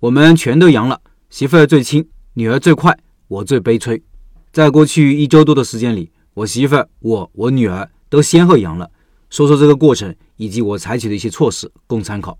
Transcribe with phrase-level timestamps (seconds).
[0.00, 0.98] 我们全都阳了，
[1.28, 2.96] 媳妇儿最轻，女儿最快，
[3.28, 4.02] 我最悲催。
[4.50, 8.90] 在过去一周多的时间里，我媳妇儿、我、我女儿都先后阳了。
[9.28, 12.38] 说说这个过程以及我采取的一些措施，供参考。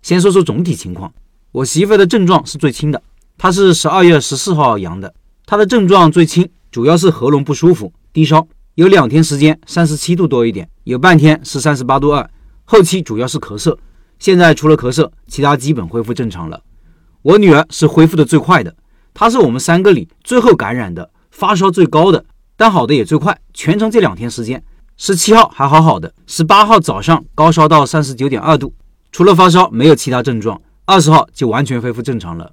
[0.00, 1.12] 先说说总体情况，
[1.52, 3.02] 我媳妇儿的症状是最轻的，
[3.36, 12.30] 她是十二月十四号阳的，她的症状最轻，主要是喉咙不舒服、低烧，有两天时间三十七度多一点，有半天是三十八度二，
[12.64, 13.76] 后期主要是咳嗽，
[14.18, 16.62] 现在除了咳嗽，其他基本恢复正常了。
[17.26, 18.72] 我女儿是恢复的最快的，
[19.12, 21.10] 她是我们三个里最后感染的。
[21.32, 22.24] 发烧最高的，
[22.56, 23.36] 但好的也最快。
[23.52, 24.62] 全程这两天时间，
[24.96, 28.72] 十七号还好好的，十八号早上高烧到三十九点二度，
[29.10, 30.60] 除了发烧没有其他症状。
[30.84, 32.52] 二十号就完全恢复正常了。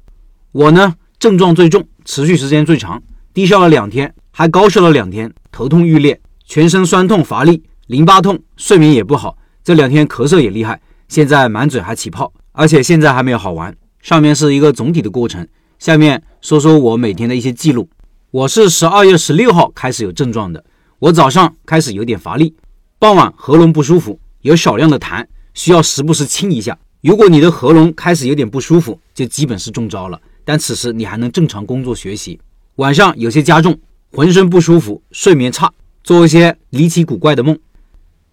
[0.52, 3.00] 我呢，症状最重，持续时间最长，
[3.32, 9.38] 低烧了两天，还高烧了两天，头痛欲裂，全身酸痛乏力，淋巴痛，睡眠也不好。
[9.64, 13.72] 这两天咳嗽也厉害，现在满嘴还起泡，而且现在还没有好完。
[14.04, 15.48] 上面是一个总体的过程，
[15.80, 17.88] 下面说说我每天的一些记录。
[18.32, 20.62] 我是十二月十六号开始有症状的，
[21.00, 22.54] 我早上开始有点乏力，
[23.00, 26.78] 傍晚喉咙不舒服，有少量的痰，需要时不时清一下。
[27.00, 30.20] 如果你的喉咙开始有点不舒服，就基本是中招了。
[30.44, 32.38] 但此时你还能正常工作学习。
[32.76, 33.80] 晚上有些加重，
[34.12, 35.72] 浑身不舒服，睡眠差，
[36.04, 37.58] 做一些离奇古怪的梦。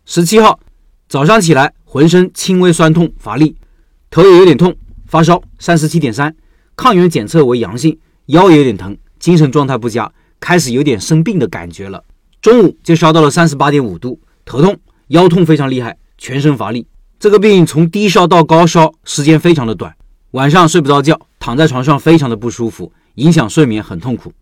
[0.05, 0.59] 十七号
[1.09, 3.55] 早上起来，浑身轻微酸痛乏力，
[4.11, 4.75] 头也有点痛，
[5.11, 6.33] 发烧三十七点三，
[6.77, 8.97] 抗原检测为阳性，腰也有点疼。
[9.19, 10.08] 精神状态不佳，
[10.39, 12.05] 开始有点生病的感觉了。
[12.41, 14.77] 中午就烧到了三十八点五度，头痛、
[15.08, 16.86] 腰痛非常厉害，全身乏力。
[17.19, 19.92] 这个病从低烧到高烧时间非常的短，
[20.31, 24.33] 晚上睡不着觉，躺在床上非常的不舒服，影响睡眠，很痛苦。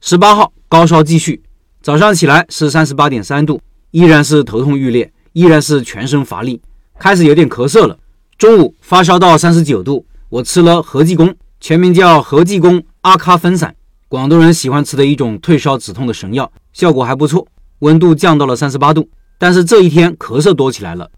[0.00, 1.42] 十八号高烧继续，
[1.82, 6.62] 早上起来是三十八点三度，依然是头痛欲裂，依然是全身乏力，
[6.96, 7.98] 开始有点咳嗽了。
[8.38, 13.76] 中午发烧到三十九度，我吃了合济公，全名叫合济公阿卡芬散。
[14.08, 17.46] 广东人喜欢吃的一种退烧止痛的神药，效果还不错，
[17.80, 19.06] 温度降到了三十八度。
[19.36, 21.10] 但是这一天咳嗽多起来了。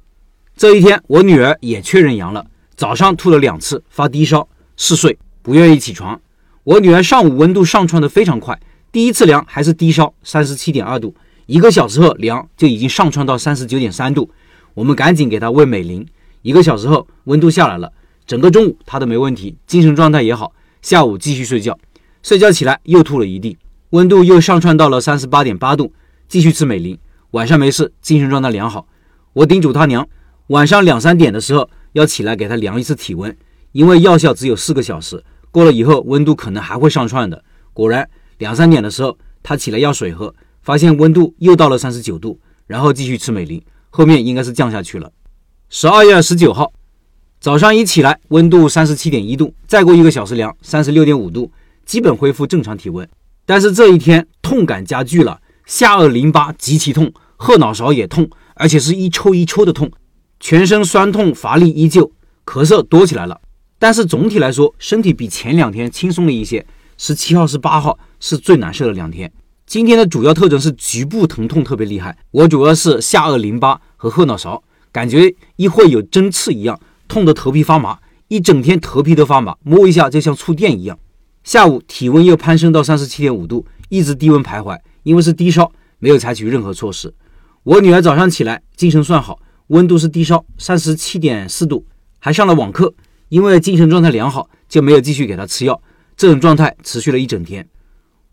[0.57, 2.45] 这一天我女儿也确认阳了，
[2.75, 6.21] 早上吐了两次，发低烧，嗜睡，不愿意起床。
[6.65, 11.15] 我女儿上午温度上窜的非常快，第一次量还是低烧三十七点二度，
[11.47, 14.29] 一个小时后量就已经上窜到三十九点三度。
[14.75, 16.05] 我们赶紧给她喂美林，
[16.43, 17.93] 一个小时后温度下来了，
[18.27, 20.53] 整个中午他都没问题，精神状态也好，
[20.83, 21.79] 下午继续睡觉。
[22.23, 23.59] 睡觉起来又吐了一地，
[23.91, 25.93] 温度又上窜到了三十八点八度，
[26.27, 26.99] 继续吃美林。
[27.33, 28.87] 晚上没事，精神状态良好。
[29.33, 30.09] 我叮嘱他娘，
[30.47, 33.37] 晚上两三点的时候要起来给他量一次体温，
[33.73, 37.45] 因为药效只有四个小时，过了以后温度可能还会上窜的。
[37.73, 38.09] 果然，
[38.39, 43.61] 两三点的时候他起来要水喝，发现温度又到了三十九度，然后继续吃美林，
[43.91, 45.13] 后面应该是降下去了。
[45.69, 46.73] 十二月十九号
[47.45, 51.53] 早上一起来，温度三十七点一度，再过一个小时量三十六点五度。
[51.85, 53.07] 基本恢复正常体温，
[53.45, 59.93] 但是这一天痛感加剧了，下颚淋巴极其痛，后脑勺也痛，而且是一抽一抽的痛，
[60.41, 62.11] 全身酸痛乏力依旧，
[62.47, 63.39] 咳嗽多起来了。
[63.79, 66.65] 但是总体来说，身体比前两天轻松了一些。
[66.97, 69.31] 十七号、十八号是最难受的两天。
[69.67, 76.81] 今天的主要特征是局部疼痛特别厉害，我主要是下颚淋巴和后脑勺，感觉一会有针刺一样，
[77.15, 80.99] 痛得头皮发麻，一整天头皮都发麻，摸一下就像触电一样。
[81.45, 84.77] 下午体温又攀升到三十七点五度，一直低温徘徊。
[85.05, 85.71] 因为是低烧，
[86.01, 87.15] 没有采取任何措施。
[87.63, 89.39] 我女儿早上起来精神算好，
[89.69, 91.87] 温度是低烧三十七点四度，
[92.19, 92.93] 还上了网课。
[93.29, 95.81] 因为精神状态良好，就没有继续给她吃药。
[96.17, 97.65] 这种状态持续了一整天。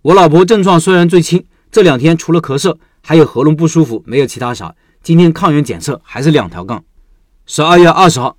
[0.01, 4.73] 我老婆症状虽然最轻，这两天除了咳嗽，还有喉咙不舒服，没有其他啥。
[5.03, 6.83] 今天抗原检测还是两条杠。
[7.45, 8.37] 十二月二十号，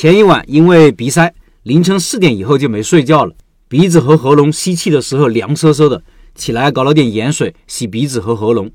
[0.00, 3.34] 前一晚因为鼻塞，凌晨四点以后就没睡觉了。
[3.66, 6.00] 鼻子和喉咙吸气的时候凉飕飕的，
[6.36, 8.70] 起来搞了点盐水洗鼻子和喉咙。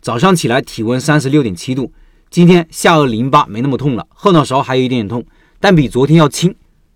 [0.00, 1.92] 早上起来体温三十六点七度，
[2.28, 5.24] 今天下颚淋巴没那么痛了，后脑勺还有一点点痛，
[5.60, 6.52] 但比昨天要轻。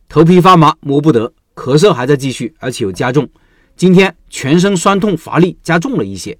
[0.08, 3.28] 头皮发麻摸不得，咳嗽还在继续，而且有加重。
[3.76, 6.36] 今天全身酸痛乏力加重了一些。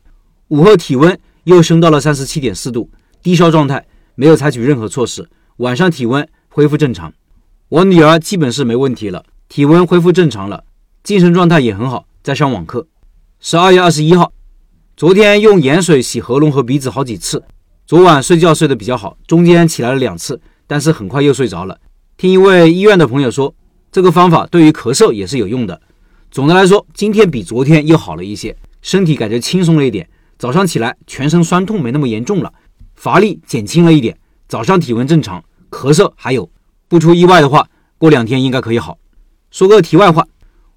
[0.48, 2.90] 午后体温又升到了三十七点四度，
[3.22, 3.86] 低烧状态，
[4.16, 5.24] 没有采取任何措施。
[5.58, 7.12] 晚上体温恢复正常，
[7.70, 10.64] 我女儿基本是没问题了，体温恢复正常了。
[11.04, 12.86] 精神状态也很好，在上网课。
[13.40, 14.32] 十二月二十一号，
[14.96, 17.44] 昨天用盐水洗喉咙和鼻子好几次。
[17.86, 21.78] 昨晚睡觉睡得比较好，中间起来了两次，但是很快又睡着了。
[22.16, 23.54] 听一位医院的朋友说，
[23.92, 25.78] 这个方法对于咳嗽也是有用的。
[26.30, 30.08] 总的来说，今天比昨天又好了一些，身体感觉轻松了一点。
[30.38, 32.50] 早上起来全身酸痛没那么严重了，
[32.94, 34.16] 乏力减轻了一点。
[34.48, 36.50] 早上体温正常，咳嗽还有，
[36.88, 37.68] 不出意外的话，
[37.98, 38.98] 过两天应该可以好。
[39.50, 40.26] 说个题外话，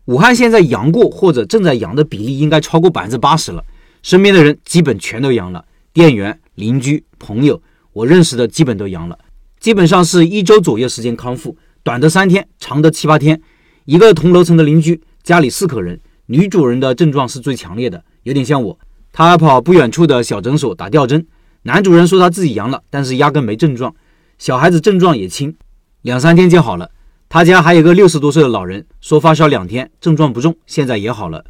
[0.05, 3.63] 武汉现在阳过或者正在阳的比例应该超过百分之八十了，
[4.03, 5.63] 身边的人基本全都阳了，
[5.93, 7.61] 店员、邻居、朋友，
[7.93, 9.17] 我认识的基本都阳了，
[9.59, 13.41] 基本上是一周左右时间康复，短的三天，长的七八天。
[13.85, 18.77] 一个同楼层的邻居，家里四口人，女主人的症状是最强烈的，有点像我。
[19.11, 21.25] 她跑不远处的小诊所打吊针，
[21.63, 23.93] 男主人说他自己阳了，但是压根没症状，
[24.37, 25.53] 小孩子症状也轻，
[26.01, 26.91] 两三天就好了。
[27.29, 31.45] 他家还有个六十多岁的老人，说发烧两天，症状不重，现在也好了。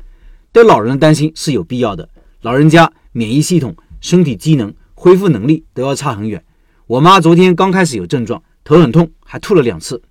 [0.51, 2.07] 对老人的担心是有必要的，
[2.41, 6.43] 老人家免疫系统、身体机能、恢复能力都要差很远。
[6.85, 10.01] 我妈昨天刚开始有症状，头很痛，还吐了两次。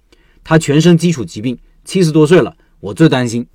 [0.42, 1.58] 她全身基础疾病。
[1.82, 3.46] 七十多岁了，我最担心。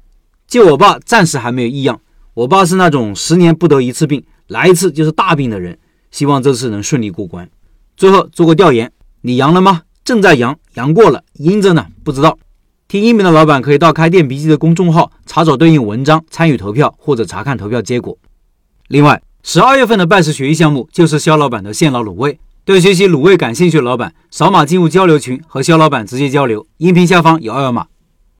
[0.47, 2.01] 就我爸暂时还没有异样，
[2.33, 5.77] 我爸是那种十年不得一次病，来一次就是大病的人。
[6.11, 7.49] 希望这次能顺利过关。
[7.95, 8.91] 最后做个调研，
[9.21, 9.83] 你阳了吗？
[10.05, 12.37] 正在阳，阳过了，阴着呢，不知道。
[12.87, 18.15] 听音频的老板可以到开店笔记的公众号查找对应文章，参与投票或者查看投票结果。
[18.89, 22.39] 另外，十二月份的拜师学艺项目就是肖老板的现捞卤味。
[22.63, 26.67] 对学习卤味感兴趣的老板，扫码进入交流群和肖老板直接交流。
[26.77, 27.87] 音频下方有二维码。